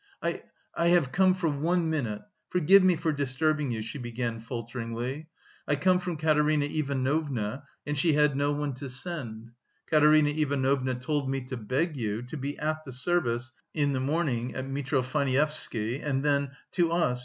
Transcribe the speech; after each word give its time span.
"I... 0.19 0.41
I... 0.73 0.87
have 0.87 1.11
come 1.11 1.35
for 1.35 1.47
one 1.47 1.87
minute. 1.91 2.23
Forgive 2.49 2.83
me 2.83 2.95
for 2.95 3.11
disturbing 3.11 3.69
you," 3.69 3.83
she 3.83 3.99
began 3.99 4.39
falteringly. 4.39 5.27
"I 5.67 5.75
come 5.75 5.99
from 5.99 6.17
Katerina 6.17 6.65
Ivanovna, 6.65 7.65
and 7.85 7.95
she 7.95 8.13
had 8.13 8.35
no 8.35 8.51
one 8.51 8.73
to 8.81 8.89
send. 8.89 9.51
Katerina 9.87 10.29
Ivanovna 10.31 10.95
told 10.95 11.29
me 11.29 11.41
to 11.43 11.55
beg 11.55 11.95
you... 11.97 12.23
to 12.23 12.35
be 12.35 12.57
at 12.57 12.83
the 12.83 12.91
service... 12.91 13.51
in 13.75 13.93
the 13.93 13.99
morning... 13.99 14.55
at 14.55 14.65
Mitrofanievsky... 14.65 16.01
and 16.01 16.23
then... 16.25 16.49
to 16.71 16.91
us... 16.91 17.19